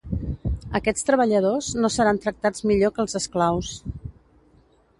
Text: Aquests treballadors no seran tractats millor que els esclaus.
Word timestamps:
Aquests 0.79 1.05
treballadors 1.09 1.67
no 1.83 1.91
seran 1.97 2.21
tractats 2.23 2.65
millor 2.71 2.95
que 2.95 3.05
els 3.07 3.17
esclaus. 3.23 3.71